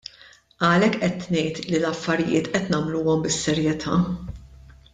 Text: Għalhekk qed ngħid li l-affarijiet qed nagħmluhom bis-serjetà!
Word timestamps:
Għalhekk 0.69 0.97
qed 1.03 1.27
ngħid 1.35 1.59
li 1.67 1.77
l-affarijiet 1.81 2.49
qed 2.55 2.73
nagħmluhom 2.77 3.23
bis-serjetà! 3.27 4.01